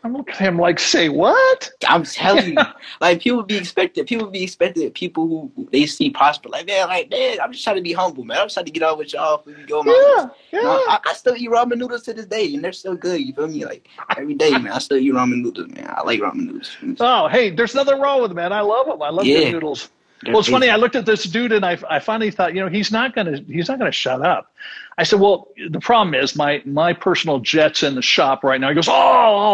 [0.04, 1.70] I'm looking at him like, say what?
[1.88, 2.64] I'm telling you,
[3.00, 4.06] like people be expected.
[4.06, 4.92] People be expected.
[4.92, 8.22] People who they see prosper, like man, like man, I'm just trying to be humble,
[8.22, 8.36] man.
[8.36, 9.42] I'm just trying to get on with y'all.
[9.46, 10.60] We go, yeah, yeah.
[10.60, 13.18] I, I, still eat ramen noodles to this day, and they're still good.
[13.22, 13.64] You feel me?
[13.64, 13.88] Like
[14.18, 14.72] every day, man.
[14.72, 15.90] I still eat ramen noodles, man.
[15.96, 16.76] I like ramen noodles.
[17.00, 18.52] Oh, hey, there's nothing wrong with them, man.
[18.52, 19.00] I love them.
[19.00, 19.50] I love yeah.
[19.50, 19.88] noodles.
[20.26, 20.70] Well, it's funny.
[20.70, 23.38] I looked at this dude and I, I finally thought, you know, he's not gonna
[23.46, 24.52] he's not gonna shut up.
[24.96, 28.68] I said, well, the problem is my my personal jet's in the shop right now.
[28.68, 28.92] He goes, oh,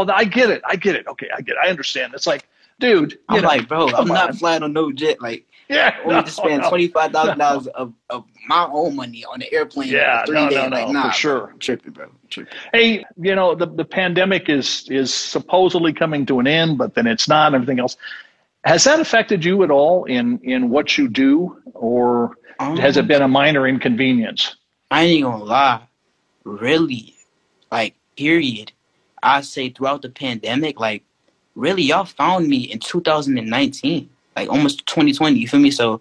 [0.09, 1.07] oh, I get it, I get it.
[1.07, 1.59] Okay, I get it.
[1.65, 2.13] I understand.
[2.15, 2.47] It's like,
[2.79, 4.09] dude, I'm know, like, bro, I'm on.
[4.09, 5.21] not flying on no jet.
[5.21, 7.45] Like, yeah, only no, to spend no, twenty five thousand no.
[7.45, 9.89] dollars of, of my own money on an airplane.
[9.89, 10.57] Yeah, three no, days.
[10.57, 12.07] no, no, like, nah, for sure, bro, tripping, bro.
[12.29, 12.53] Tripping.
[12.73, 17.07] Hey, you know the the pandemic is is supposedly coming to an end, but then
[17.07, 17.47] it's not.
[17.47, 17.97] And everything else.
[18.63, 23.09] Has that affected you at all in in what you do, or um, has it
[23.09, 24.57] been a minor inconvenience?
[24.91, 25.83] I ain't gonna lie,
[26.45, 27.15] really,
[27.71, 28.73] like period.
[29.23, 31.05] I say throughout the pandemic, like
[31.55, 35.39] really, y'all found me in 2019, like almost 2020.
[35.39, 35.71] You feel me?
[35.71, 36.01] So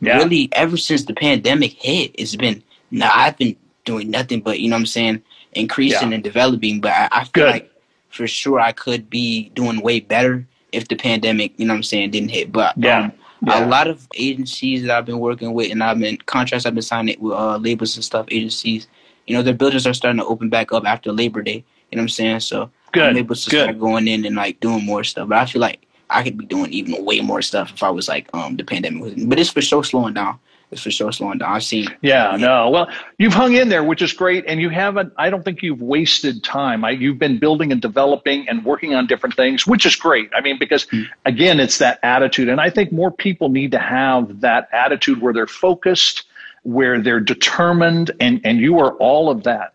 [0.00, 0.16] yeah.
[0.16, 3.10] really, ever since the pandemic hit, it's been nah.
[3.12, 6.14] I've been doing nothing but you know what I'm saying, increasing yeah.
[6.16, 6.80] and developing.
[6.80, 7.50] But I, I feel Good.
[7.50, 7.70] like
[8.10, 11.82] for sure I could be doing way better if the pandemic, you know what I'm
[11.84, 12.50] saying, didn't hit.
[12.50, 13.04] But yeah.
[13.04, 13.12] Um,
[13.46, 13.64] yeah.
[13.64, 16.82] a lot of agencies that I've been working with and I've been contracts I've been
[16.82, 18.86] signing with uh, labels and stuff, agencies,
[19.26, 21.64] you know, their buildings are starting to open back up after Labor Day.
[21.90, 22.40] You know what I'm saying?
[22.40, 23.02] So Good.
[23.04, 23.62] I'm able to Good.
[23.62, 25.28] start going in and like doing more stuff.
[25.28, 28.08] But I feel like I could be doing even way more stuff if I was
[28.08, 30.38] like um the pandemic was but it's for sure slowing down
[30.82, 31.52] for sure slowing down.
[31.52, 31.86] I've seen.
[32.02, 32.70] Yeah, no.
[32.70, 35.12] Well, you've hung in there, which is great, and you haven't.
[35.16, 36.84] I don't think you've wasted time.
[36.84, 40.30] I, you've been building and developing and working on different things, which is great.
[40.34, 41.06] I mean, because mm.
[41.24, 45.32] again, it's that attitude, and I think more people need to have that attitude where
[45.32, 46.24] they're focused,
[46.62, 49.73] where they're determined, and and you are all of that.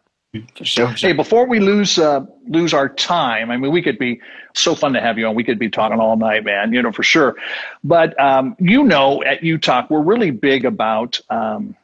[0.56, 0.88] For sure.
[0.90, 4.22] Hey, before we lose uh, lose our time, I mean, we could be
[4.54, 5.34] so fun to have you on.
[5.34, 6.72] We could be talking all night, man.
[6.72, 7.36] You know for sure.
[7.84, 11.76] But um, you know, at Utalk, we're really big about um,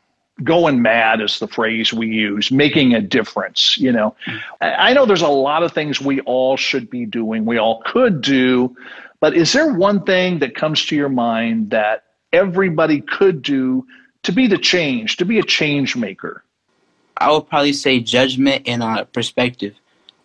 [0.44, 3.80] going mad, is the phrase we use, making a difference.
[3.80, 4.16] You know,
[4.62, 7.46] I know there's a lot of things we all should be doing.
[7.46, 8.76] We all could do,
[9.22, 13.88] but is there one thing that comes to your mind that everybody could do
[14.22, 16.44] to be the change, to be a change maker?
[17.18, 19.76] I would probably say judgment and uh, perspective.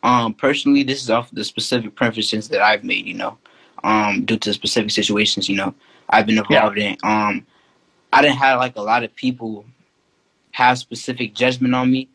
[0.03, 3.07] Um, personally, this is off the specific preferences that I've made.
[3.07, 3.39] You know,
[3.85, 5.49] um, due to specific situations.
[5.49, 5.75] You know,
[6.09, 6.91] I've been involved yeah.
[6.91, 6.97] in.
[7.03, 7.47] Um,
[8.13, 9.65] I didn't have like a lot of people
[10.53, 12.09] have specific judgment on me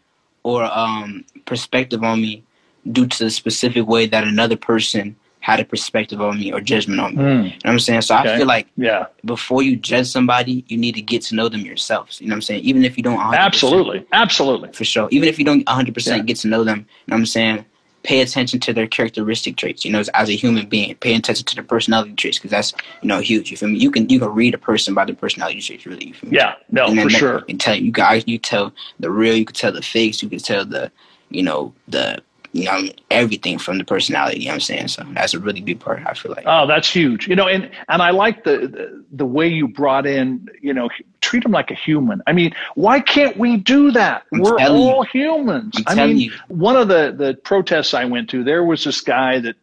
[0.44, 2.44] or um, perspective on me
[2.92, 7.00] due to the specific way that another person had a perspective on me or judgment
[7.00, 7.22] on me.
[7.22, 7.44] Mm.
[7.44, 8.02] You know what I'm saying?
[8.02, 8.34] So okay.
[8.34, 9.06] I feel like yeah.
[9.26, 12.20] before you judge somebody, you need to get to know them yourself.
[12.20, 12.64] You know what I'm saying?
[12.64, 14.08] Even if you don't 100%, Absolutely.
[14.12, 14.74] Absolutely.
[14.74, 15.08] For sure.
[15.12, 16.24] Even if you don't 100% yeah.
[16.24, 17.64] get to know them, you know what I'm saying?
[18.02, 20.96] Pay attention to their characteristic traits, you know, as a human being.
[20.96, 23.52] Pay attention to their personality traits because that's, you know, huge.
[23.52, 23.78] You feel me?
[23.78, 26.08] You can you can read a person by their personality traits, really.
[26.08, 26.38] You feel me?
[26.38, 27.40] Yeah, no, for sure.
[27.42, 30.30] You can tell you guys, you tell the real, you can tell the fakes, you
[30.30, 30.92] can tell the,
[31.30, 32.24] you know, the
[32.56, 34.88] you know, everything from the personality, you know what I'm saying?
[34.88, 36.46] So that's a really big part, I feel like.
[36.48, 37.28] Oh, that's huge.
[37.28, 40.89] You know, and and I like the the, the way you brought in, you know,
[41.20, 42.22] treat them like a human.
[42.28, 44.24] I mean, why can't we do that?
[44.34, 45.22] I'm We're all you.
[45.22, 45.74] humans.
[45.86, 46.32] I'm i mean, you.
[46.48, 49.58] one of the the protests I went to, there was this guy that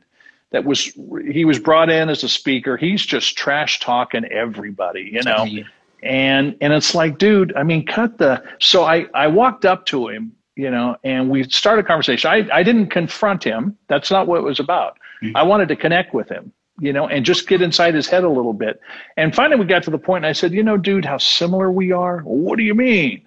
[0.51, 0.93] that was
[1.31, 2.77] he was brought in as a speaker.
[2.77, 5.45] He's just trash talking everybody, you know.
[5.45, 5.65] You.
[6.03, 10.09] And and it's like, dude, I mean, cut the so I I walked up to
[10.09, 12.31] him you know, and we started a conversation.
[12.31, 13.77] I, I didn't confront him.
[13.89, 14.99] That's not what it was about.
[15.23, 15.37] Mm-hmm.
[15.37, 18.29] I wanted to connect with him, you know, and just get inside his head a
[18.29, 18.81] little bit.
[19.17, 21.71] And finally, we got to the point, and I said, you know, dude, how similar
[21.71, 22.21] we are.
[22.21, 23.27] what do you mean?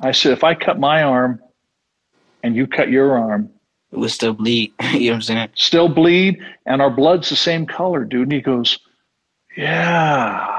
[0.00, 1.40] I said, if I cut my arm
[2.42, 3.50] and you cut your arm,
[3.92, 4.72] it would still bleed.
[4.92, 5.48] you know what I'm saying?
[5.54, 8.22] Still bleed, and our blood's the same color, dude.
[8.22, 8.78] And he goes,
[9.56, 10.58] Yeah.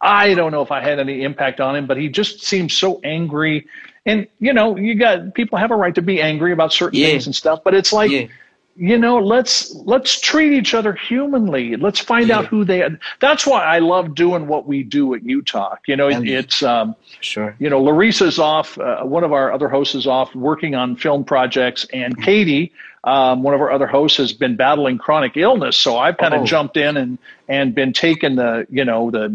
[0.00, 3.00] I don't know if I had any impact on him, but he just seemed so
[3.02, 3.66] angry.
[4.06, 7.08] And you know, you got people have a right to be angry about certain yeah.
[7.08, 8.26] things and stuff, but it's like yeah
[8.76, 12.38] you know let's let's treat each other humanly let's find yeah.
[12.38, 15.78] out who they are that's why i love doing what we do at Utalk.
[15.86, 19.68] you know it, it's um sure you know larissa's off uh, one of our other
[19.68, 22.24] hosts is off working on film projects and mm-hmm.
[22.24, 22.72] katie
[23.04, 26.42] um, one of our other hosts has been battling chronic illness so i've kind of
[26.42, 26.46] oh.
[26.46, 29.28] jumped in and and been taking the you know the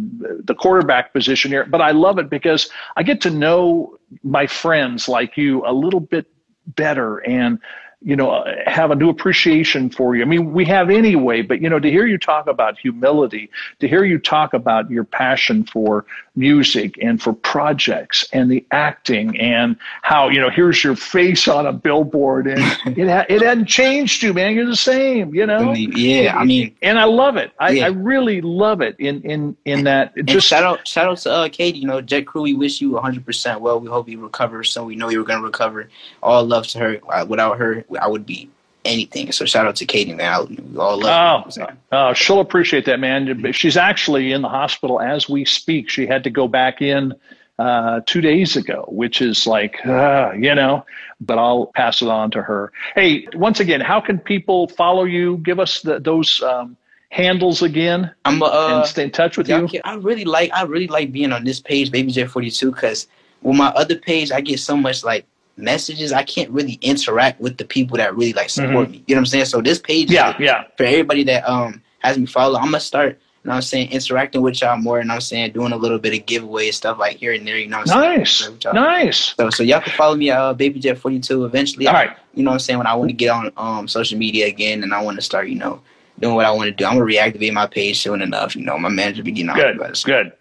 [0.44, 1.66] the quarterback position here.
[1.66, 6.00] But i love it because i get to know my friends like you a little
[6.00, 6.28] bit
[6.66, 7.18] better.
[7.18, 7.60] And
[8.02, 10.22] you know, have a new appreciation for you.
[10.22, 13.90] I mean, we have anyway, but you know, to hear you talk about humility, to
[13.90, 19.76] hear you talk about your passion for music and for projects and the acting and
[20.02, 22.62] how, you know, here's your face on a billboard and
[22.98, 24.56] it ha- it hadn't changed you, man.
[24.56, 25.74] You're the same, you know?
[25.74, 27.52] Yeah, I mean, and I love it.
[27.60, 27.86] I, yeah.
[27.86, 30.14] I really love it in, in, in that.
[30.24, 32.92] just shout out, shout out to uh, Katie, you know, Jet Crew, we wish you
[32.92, 33.80] 100% well.
[33.82, 34.64] We hope you recover.
[34.64, 35.90] So we know you were going to recover.
[36.24, 37.00] All love to her.
[37.10, 38.50] Uh, without her, I would be
[38.86, 39.32] anything.
[39.32, 40.34] So shout out to Katie, man.
[40.34, 41.78] I, we all love oh, her.
[41.92, 43.52] Oh, she'll appreciate that, man.
[43.52, 45.90] She's actually in the hospital as we speak.
[45.90, 47.14] She had to go back in
[47.60, 50.86] uh, two days ago, which is like, uh, you know,
[51.20, 52.72] but I'll pass it on to her.
[52.96, 55.38] Hey, once again, how can people follow you?
[55.38, 56.78] Give us the, those um,
[57.10, 59.68] handles again I'm, uh, and stay in touch with you.
[59.84, 63.08] I really like, I really like being on this page, Baby J42, because
[63.42, 65.26] with my other page, I get so much like
[65.60, 68.92] messages, I can't really interact with the people that really like support mm-hmm.
[68.92, 69.04] me.
[69.08, 69.46] You know what I'm saying?
[69.46, 73.20] So this page, yeah, yeah, for everybody that um has me follow, I'm gonna start.
[73.44, 73.92] You know what I'm saying?
[73.92, 77.18] Interacting with y'all more, and I'm saying doing a little bit of giveaway stuff like
[77.18, 77.58] here and there.
[77.58, 79.34] You know, nice, nice.
[79.38, 81.88] So, so y'all can follow me uh, BabyJet42 eventually.
[81.88, 82.18] All right.
[82.34, 82.80] You know what I'm saying?
[82.80, 85.48] When I want to get on um social media again, and I want to start,
[85.48, 85.82] you know,
[86.20, 88.58] doing what I want to do, I'm gonna reactivate my page soon enough.
[88.58, 89.56] You know, my manager be getting on.
[89.56, 90.34] Good, good.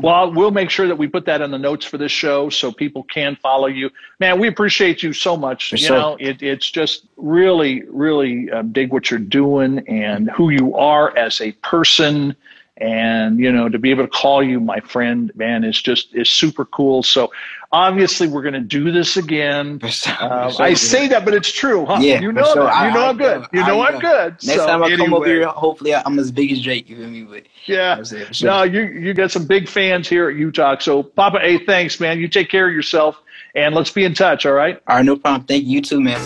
[0.00, 2.72] Well, we'll make sure that we put that in the notes for this show so
[2.72, 3.90] people can follow you.
[4.20, 5.70] Man, we appreciate you so much.
[5.70, 5.98] For you sure.
[5.98, 11.16] know, it, it's just really, really uh, dig what you're doing and who you are
[11.16, 12.36] as a person
[12.78, 16.28] and you know to be able to call you my friend man is just is
[16.28, 17.02] super cool.
[17.02, 17.30] So
[17.72, 19.80] obviously we're going to do this again.
[20.06, 21.98] Uh, i say that but it's true huh?
[22.00, 22.64] Yeah, you know sure.
[22.64, 22.86] that.
[22.86, 23.46] you know I, am good.
[23.52, 24.32] you know I, am good.
[24.44, 25.04] Next so, time i anyway.
[25.04, 28.02] come over here hopefully i'm as big as drake you feel me but yeah.
[28.02, 28.26] sure.
[28.42, 32.18] no you you got some big fans here at utalk so papa a thanks man.
[32.18, 33.20] You take care of yourself
[33.54, 34.80] and let's be in touch all right?
[34.86, 35.44] All right no problem.
[35.46, 36.20] Thank you, you too man.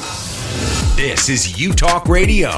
[0.96, 2.50] This is utalk radio